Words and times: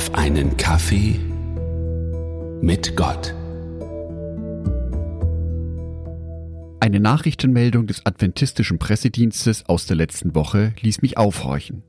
auf 0.00 0.14
einen 0.14 0.56
Kaffee 0.56 1.20
mit 2.62 2.96
Gott. 2.96 3.34
Eine 6.80 7.00
Nachrichtenmeldung 7.00 7.86
des 7.86 8.06
adventistischen 8.06 8.78
Pressedienstes 8.78 9.66
aus 9.66 9.84
der 9.84 9.96
letzten 9.98 10.34
Woche 10.34 10.72
ließ 10.80 11.02
mich 11.02 11.18
aufhorchen. 11.18 11.82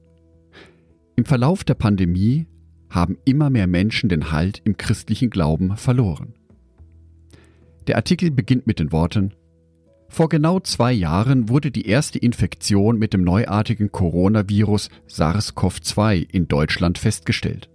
Im 1.16 1.24
Verlauf 1.24 1.64
der 1.64 1.76
Pandemie 1.76 2.48
haben 2.90 3.18
immer 3.24 3.50
mehr 3.50 3.68
Menschen 3.68 4.10
den 4.10 4.30
Halt 4.30 4.62
im 4.66 4.76
christlichen 4.76 5.30
Glauben 5.30 5.78
verloren. 5.78 6.34
Der 7.88 7.96
Artikel 7.96 8.30
beginnt 8.30 8.68
mit 8.68 8.80
den 8.80 8.92
Worten 8.92 9.34
vor 10.10 10.28
genau 10.28 10.60
zwei 10.60 10.92
Jahren 10.92 11.48
wurde 11.48 11.72
die 11.72 11.88
erste 11.88 12.20
Infektion 12.20 13.00
mit 13.00 13.14
dem 13.14 13.24
neuartigen 13.24 13.94
Coronavirus 13.94 14.90
SARS-CoV-2 15.08 16.28
in 16.30 16.50
Deutschland 16.50 16.98
festgestellt. 16.98 17.70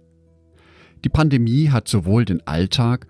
Die 1.03 1.09
Pandemie 1.09 1.69
hat 1.69 1.87
sowohl 1.87 2.25
den 2.25 2.45
Alltag 2.45 3.07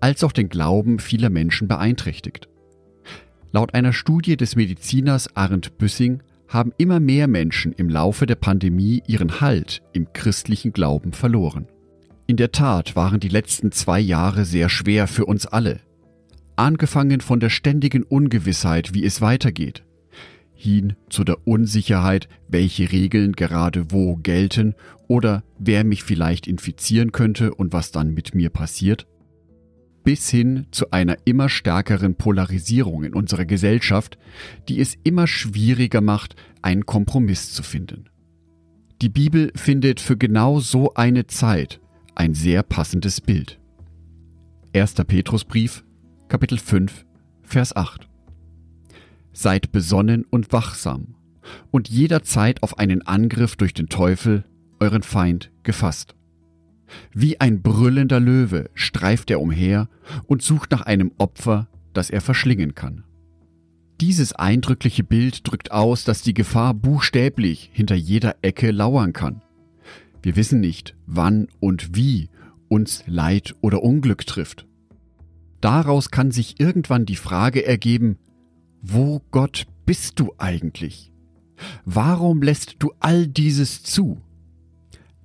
als 0.00 0.24
auch 0.24 0.32
den 0.32 0.48
Glauben 0.48 0.98
vieler 0.98 1.30
Menschen 1.30 1.68
beeinträchtigt. 1.68 2.48
Laut 3.52 3.74
einer 3.74 3.92
Studie 3.92 4.36
des 4.36 4.56
Mediziners 4.56 5.34
Arndt 5.36 5.78
Büssing 5.78 6.22
haben 6.48 6.72
immer 6.78 7.00
mehr 7.00 7.28
Menschen 7.28 7.72
im 7.72 7.88
Laufe 7.88 8.26
der 8.26 8.34
Pandemie 8.34 9.02
ihren 9.06 9.40
Halt 9.40 9.82
im 9.92 10.12
christlichen 10.12 10.72
Glauben 10.72 11.12
verloren. 11.12 11.66
In 12.26 12.36
der 12.36 12.52
Tat 12.52 12.94
waren 12.96 13.20
die 13.20 13.28
letzten 13.28 13.72
zwei 13.72 13.98
Jahre 13.98 14.44
sehr 14.44 14.68
schwer 14.68 15.06
für 15.06 15.26
uns 15.26 15.46
alle 15.46 15.80
angefangen 16.60 17.20
von 17.20 17.40
der 17.40 17.48
ständigen 17.48 18.02
Ungewissheit, 18.02 18.92
wie 18.92 19.04
es 19.04 19.20
weitergeht, 19.20 19.82
hin 20.60 20.94
zu 21.08 21.24
der 21.24 21.46
Unsicherheit, 21.46 22.28
welche 22.48 22.92
Regeln 22.92 23.32
gerade 23.32 23.90
wo 23.90 24.16
gelten 24.16 24.74
oder 25.08 25.42
wer 25.58 25.84
mich 25.84 26.02
vielleicht 26.02 26.46
infizieren 26.46 27.12
könnte 27.12 27.54
und 27.54 27.72
was 27.72 27.92
dann 27.92 28.12
mit 28.12 28.34
mir 28.34 28.50
passiert, 28.50 29.06
bis 30.04 30.28
hin 30.28 30.66
zu 30.70 30.90
einer 30.90 31.16
immer 31.24 31.48
stärkeren 31.48 32.14
Polarisierung 32.14 33.04
in 33.04 33.14
unserer 33.14 33.46
Gesellschaft, 33.46 34.18
die 34.68 34.80
es 34.80 34.96
immer 35.02 35.26
schwieriger 35.26 36.00
macht, 36.00 36.36
einen 36.62 36.84
Kompromiss 36.84 37.52
zu 37.52 37.62
finden. 37.62 38.10
Die 39.00 39.08
Bibel 39.08 39.50
findet 39.56 39.98
für 39.98 40.18
genau 40.18 40.60
so 40.60 40.92
eine 40.92 41.26
Zeit 41.26 41.80
ein 42.14 42.34
sehr 42.34 42.62
passendes 42.62 43.22
Bild. 43.22 43.58
1. 44.74 44.94
Petrusbrief, 45.06 45.84
Kapitel 46.28 46.58
5, 46.58 47.06
Vers 47.42 47.74
8. 47.74 48.09
Seid 49.32 49.72
besonnen 49.72 50.24
und 50.24 50.52
wachsam 50.52 51.14
und 51.70 51.88
jederzeit 51.88 52.62
auf 52.62 52.78
einen 52.78 53.02
Angriff 53.02 53.56
durch 53.56 53.74
den 53.74 53.88
Teufel, 53.88 54.44
euren 54.78 55.02
Feind, 55.02 55.50
gefasst. 55.62 56.14
Wie 57.12 57.40
ein 57.40 57.62
brüllender 57.62 58.20
Löwe 58.20 58.70
streift 58.74 59.30
er 59.30 59.40
umher 59.40 59.88
und 60.26 60.42
sucht 60.42 60.72
nach 60.72 60.82
einem 60.82 61.12
Opfer, 61.18 61.68
das 61.92 62.10
er 62.10 62.20
verschlingen 62.20 62.74
kann. 62.74 63.04
Dieses 64.00 64.32
eindrückliche 64.32 65.04
Bild 65.04 65.46
drückt 65.48 65.72
aus, 65.72 66.04
dass 66.04 66.22
die 66.22 66.34
Gefahr 66.34 66.74
buchstäblich 66.74 67.70
hinter 67.72 67.94
jeder 67.94 68.36
Ecke 68.42 68.70
lauern 68.70 69.12
kann. 69.12 69.42
Wir 70.22 70.36
wissen 70.36 70.60
nicht, 70.60 70.96
wann 71.06 71.48
und 71.60 71.94
wie 71.94 72.30
uns 72.68 73.04
Leid 73.06 73.54
oder 73.60 73.82
Unglück 73.82 74.26
trifft. 74.26 74.66
Daraus 75.60 76.10
kann 76.10 76.30
sich 76.30 76.58
irgendwann 76.58 77.04
die 77.04 77.16
Frage 77.16 77.66
ergeben, 77.66 78.16
wo 78.82 79.22
Gott 79.30 79.66
bist 79.86 80.20
du 80.20 80.32
eigentlich? 80.38 81.12
Warum 81.84 82.42
lässt 82.42 82.76
du 82.78 82.92
all 83.00 83.26
dieses 83.26 83.82
zu? 83.82 84.20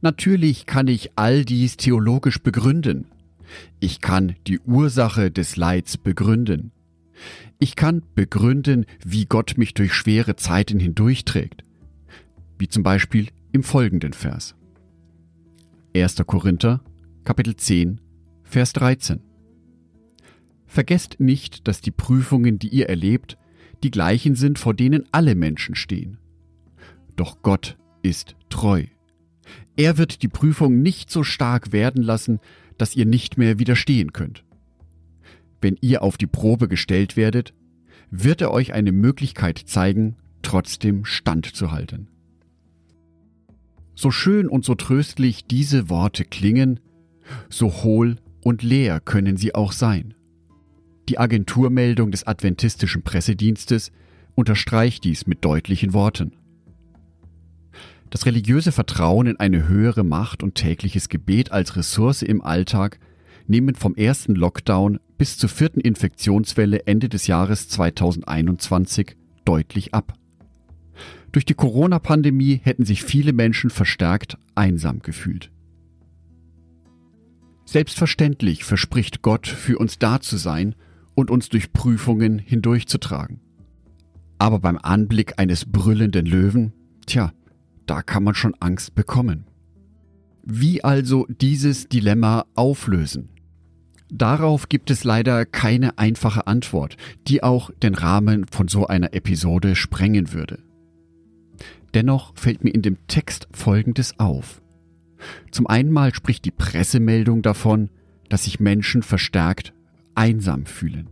Natürlich 0.01 0.65
kann 0.65 0.87
ich 0.87 1.17
all 1.17 1.45
dies 1.45 1.77
theologisch 1.77 2.41
begründen. 2.41 3.05
Ich 3.79 4.01
kann 4.01 4.35
die 4.47 4.59
Ursache 4.59 5.31
des 5.31 5.55
Leids 5.55 5.97
begründen. 5.97 6.71
Ich 7.59 7.75
kann 7.75 8.03
begründen, 8.15 8.85
wie 9.05 9.25
Gott 9.25 9.57
mich 9.57 9.73
durch 9.73 9.93
schwere 9.93 10.35
Zeiten 10.35 10.79
hindurchträgt. 10.79 11.63
Wie 12.59 12.67
zum 12.67 12.83
Beispiel 12.83 13.29
im 13.53 13.63
folgenden 13.63 14.13
Vers. 14.13 14.55
1. 15.95 16.17
Korinther, 16.25 16.81
Kapitel 17.23 17.55
10, 17.55 18.01
Vers 18.43 18.73
13. 18.73 19.21
Vergesst 20.65 21.19
nicht, 21.19 21.67
dass 21.67 21.79
die 21.79 21.91
Prüfungen, 21.91 22.59
die 22.59 22.67
ihr 22.67 22.89
erlebt, 22.89 23.37
die 23.83 23.91
gleichen 23.91 24.35
sind, 24.35 24.59
vor 24.59 24.73
denen 24.73 25.05
alle 25.11 25.35
Menschen 25.35 25.75
stehen. 25.75 26.17
Doch 27.15 27.41
Gott 27.41 27.77
ist 28.01 28.35
treu. 28.49 28.85
Er 29.77 29.97
wird 29.97 30.21
die 30.21 30.27
Prüfung 30.27 30.81
nicht 30.81 31.09
so 31.09 31.23
stark 31.23 31.71
werden 31.71 32.03
lassen, 32.03 32.39
dass 32.77 32.95
ihr 32.95 33.05
nicht 33.05 33.37
mehr 33.37 33.59
widerstehen 33.59 34.13
könnt. 34.13 34.43
Wenn 35.61 35.77
ihr 35.81 36.01
auf 36.01 36.17
die 36.17 36.27
Probe 36.27 36.67
gestellt 36.67 37.15
werdet, 37.15 37.53
wird 38.11 38.41
er 38.41 38.51
euch 38.51 38.73
eine 38.73 38.91
Möglichkeit 38.91 39.57
zeigen, 39.65 40.15
trotzdem 40.41 41.05
standzuhalten. 41.05 42.07
So 43.95 44.11
schön 44.11 44.49
und 44.49 44.65
so 44.65 44.75
tröstlich 44.75 45.45
diese 45.45 45.89
Worte 45.89 46.25
klingen, 46.25 46.79
so 47.49 47.71
hohl 47.83 48.17
und 48.43 48.61
leer 48.61 48.99
können 48.99 49.37
sie 49.37 49.55
auch 49.55 49.71
sein. 49.71 50.14
Die 51.07 51.19
Agenturmeldung 51.19 52.11
des 52.11 52.25
adventistischen 52.25 53.03
Pressedienstes 53.03 53.91
unterstreicht 54.33 55.03
dies 55.03 55.27
mit 55.27 55.45
deutlichen 55.45 55.93
Worten. 55.93 56.33
Das 58.09 58.25
religiöse 58.25 58.71
Vertrauen 58.71 59.27
in 59.27 59.39
eine 59.39 59.67
höhere 59.67 60.03
Macht 60.03 60.41
und 60.41 60.55
tägliches 60.55 61.09
Gebet 61.09 61.51
als 61.51 61.75
Ressource 61.75 62.21
im 62.21 62.41
Alltag 62.41 62.99
nehmen 63.47 63.75
vom 63.75 63.95
ersten 63.95 64.35
Lockdown 64.35 64.99
bis 65.17 65.37
zur 65.37 65.49
vierten 65.49 65.79
Infektionswelle 65.79 66.87
Ende 66.87 67.09
des 67.09 67.27
Jahres 67.27 67.69
2021 67.69 69.15
deutlich 69.43 69.93
ab. 69.93 70.13
Durch 71.31 71.45
die 71.45 71.53
Corona-Pandemie 71.53 72.61
hätten 72.63 72.85
sich 72.85 73.03
viele 73.03 73.33
Menschen 73.33 73.69
verstärkt 73.69 74.37
einsam 74.55 74.99
gefühlt. 74.99 75.51
Selbstverständlich 77.65 78.63
verspricht 78.63 79.21
Gott, 79.21 79.47
für 79.47 79.77
uns 79.77 79.99
da 79.99 80.21
zu 80.21 80.37
sein 80.37 80.75
und 81.15 81.31
uns 81.31 81.49
durch 81.49 81.73
Prüfungen 81.73 82.37
hindurchzutragen. 82.37 83.39
Aber 84.37 84.59
beim 84.59 84.77
Anblick 84.77 85.39
eines 85.39 85.65
brüllenden 85.65 86.25
Löwen, 86.25 86.73
tja, 87.05 87.31
da 87.85 88.01
kann 88.01 88.23
man 88.23 88.35
schon 88.35 88.53
Angst 88.59 88.93
bekommen. 88.95 89.45
Wie 90.43 90.83
also 90.83 91.25
dieses 91.29 91.87
Dilemma 91.87 92.45
auflösen? 92.53 93.29
Darauf 94.11 94.69
gibt 94.69 94.91
es 94.91 95.03
leider 95.03 95.45
keine 95.45 95.97
einfache 95.97 96.45
Antwort, 96.45 96.97
die 97.27 97.41
auch 97.41 97.71
den 97.71 97.95
Rahmen 97.95 98.45
von 98.45 98.67
so 98.67 98.85
einer 98.85 99.13
Episode 99.13 99.75
sprengen 99.75 100.33
würde. 100.33 100.59
Dennoch 101.95 102.33
fällt 102.35 102.63
mir 102.63 102.71
in 102.71 102.81
dem 102.81 102.97
Text 103.07 103.47
Folgendes 103.51 104.19
auf. 104.19 104.61
Zum 105.49 105.65
einen 105.65 105.91
mal 105.91 106.13
spricht 106.13 106.45
die 106.45 106.51
Pressemeldung 106.51 107.41
davon, 107.41 107.89
dass 108.29 108.43
sich 108.43 108.59
Menschen 108.59 109.01
verstärkt 109.01 109.73
einsam 110.15 110.65
fühlen, 110.65 111.09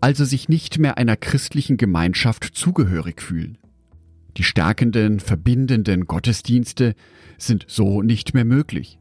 also 0.00 0.24
sich 0.24 0.48
nicht 0.48 0.78
mehr 0.78 0.98
einer 0.98 1.16
christlichen 1.16 1.76
Gemeinschaft 1.76 2.44
zugehörig 2.44 3.20
fühlen. 3.20 3.58
Die 4.36 4.44
stärkenden, 4.44 5.20
verbindenden 5.20 6.06
Gottesdienste 6.06 6.94
sind 7.38 7.66
so 7.68 8.02
nicht 8.02 8.34
mehr 8.34 8.44
möglich. 8.44 8.98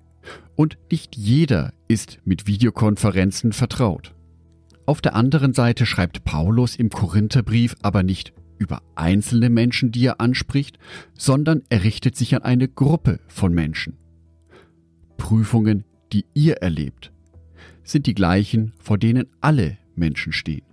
Und 0.56 0.78
nicht 0.92 1.16
jeder 1.16 1.74
ist 1.88 2.20
mit 2.26 2.48
Videokonferenzen 2.48 3.54
vertraut. 3.54 4.14
Auf 4.86 5.02
der 5.02 5.16
anderen 5.16 5.54
Seite 5.54 5.86
schreibt 5.86 6.24
Paulus 6.24 6.76
im 6.76 6.90
Korintherbrief 6.90 7.76
aber 7.82 8.04
nicht 8.04 8.34
über 8.58 8.82
einzelne 8.96 9.50
Menschen, 9.50 9.92
die 9.92 10.06
er 10.06 10.22
anspricht, 10.22 10.78
sondern 11.18 11.64
er 11.70 11.84
richtet 11.84 12.16
sich 12.16 12.36
an 12.36 12.44
eine 12.44 12.68
Gruppe 12.68 13.20
von 13.28 13.54
Menschen. 13.54 13.98
Prüfungen, 15.18 15.86
die 16.14 16.26
ihr 16.34 16.58
erlebt, 16.58 17.12
sind 17.84 18.06
die 18.06 18.14
gleichen, 18.14 18.74
vor 18.80 18.98
denen 18.98 19.28
alle 19.42 19.78
Menschen 19.96 20.34
stehen. 20.34 20.64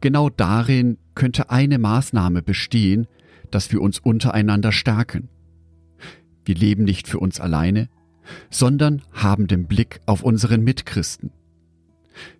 Genau 0.00 0.30
darin 0.30 0.98
könnte 1.14 1.50
eine 1.50 1.78
Maßnahme 1.78 2.42
bestehen, 2.42 3.06
dass 3.50 3.70
wir 3.70 3.80
uns 3.80 3.98
untereinander 3.98 4.72
stärken. 4.72 5.28
Wir 6.44 6.56
leben 6.56 6.84
nicht 6.84 7.06
für 7.06 7.20
uns 7.20 7.40
alleine, 7.40 7.88
sondern 8.50 9.02
haben 9.12 9.46
den 9.46 9.66
Blick 9.66 10.00
auf 10.06 10.22
unseren 10.22 10.64
Mitchristen. 10.64 11.30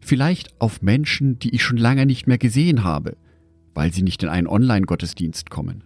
Vielleicht 0.00 0.60
auf 0.60 0.82
Menschen, 0.82 1.38
die 1.38 1.54
ich 1.54 1.62
schon 1.62 1.76
lange 1.76 2.06
nicht 2.06 2.26
mehr 2.26 2.38
gesehen 2.38 2.84
habe, 2.84 3.16
weil 3.74 3.92
sie 3.92 4.02
nicht 4.02 4.22
in 4.22 4.28
einen 4.28 4.46
Online-Gottesdienst 4.46 5.50
kommen. 5.50 5.84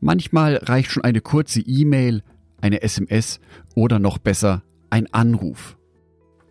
Manchmal 0.00 0.56
reicht 0.56 0.90
schon 0.90 1.04
eine 1.04 1.20
kurze 1.20 1.60
E-Mail, 1.60 2.22
eine 2.60 2.82
SMS 2.82 3.40
oder 3.74 3.98
noch 3.98 4.18
besser 4.18 4.62
ein 4.90 5.12
Anruf. 5.12 5.76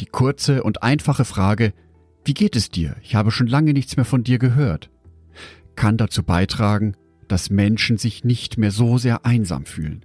Die 0.03 0.09
kurze 0.09 0.63
und 0.63 0.83
einfache 0.83 1.23
Frage, 1.23 1.71
wie 2.25 2.33
geht 2.33 2.57
es 2.57 2.69
dir? 2.69 2.97
Ich 3.03 3.15
habe 3.15 3.31
schon 3.31 3.47
lange 3.47 3.71
nichts 3.71 3.95
mehr 3.95 4.03
von 4.03 4.21
dir 4.21 4.37
gehört, 4.37 4.89
kann 5.77 5.95
dazu 5.95 6.23
beitragen, 6.23 6.97
dass 7.29 7.49
Menschen 7.49 7.97
sich 7.97 8.25
nicht 8.25 8.57
mehr 8.57 8.71
so 8.71 8.97
sehr 8.97 9.25
einsam 9.25 9.65
fühlen. 9.65 10.03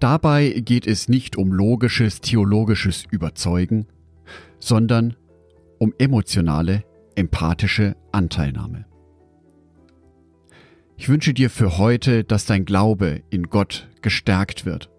Dabei 0.00 0.48
geht 0.48 0.88
es 0.88 1.08
nicht 1.08 1.36
um 1.36 1.52
logisches, 1.52 2.20
theologisches 2.20 3.04
Überzeugen, 3.08 3.86
sondern 4.58 5.14
um 5.78 5.94
emotionale, 5.98 6.82
empathische 7.14 7.94
Anteilnahme. 8.10 8.86
Ich 10.96 11.08
wünsche 11.08 11.32
dir 11.32 11.48
für 11.48 11.78
heute, 11.78 12.24
dass 12.24 12.44
dein 12.44 12.64
Glaube 12.64 13.22
in 13.30 13.50
Gott 13.50 13.88
gestärkt 14.02 14.66
wird, 14.66 14.90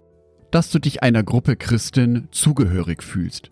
dass 0.49 0.71
du 0.71 0.79
dich 0.79 1.03
einer 1.03 1.23
Gruppe 1.23 1.57
Christen 1.57 2.29
zugehörig 2.31 3.03
fühlst 3.03 3.51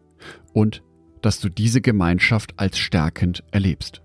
und 0.54 0.83
dass 1.22 1.39
du 1.39 1.50
diese 1.50 1.81
Gemeinschaft 1.81 2.54
als 2.57 2.77
stärkend 2.77 3.44
erlebst. 3.51 4.01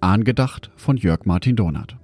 Angedacht 0.00 0.70
von 0.76 0.96
Jörg 0.96 1.26
Martin 1.26 1.56
Donat. 1.56 1.98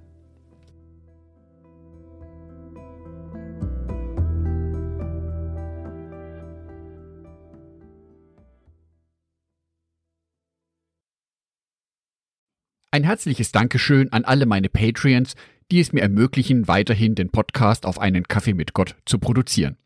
Ein 12.91 13.03
herzliches 13.03 13.51
Dankeschön 13.51 14.11
an 14.11 14.25
alle 14.25 14.45
meine 14.45 14.69
Patreons, 14.69 15.35
die 15.71 15.79
es 15.79 15.91
mir 15.91 16.01
ermöglichen, 16.01 16.67
weiterhin 16.67 17.15
den 17.15 17.29
Podcast 17.29 17.85
auf 17.85 17.99
einen 17.99 18.27
Kaffee 18.27 18.53
mit 18.53 18.73
Gott 18.73 18.95
zu 19.05 19.19
produzieren. 19.19 19.77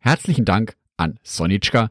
Herzlichen 0.00 0.44
Dank 0.44 0.76
an 0.96 1.18
Sonitschka 1.22 1.90